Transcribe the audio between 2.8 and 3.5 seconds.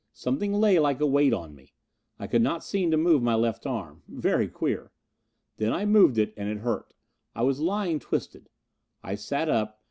to move my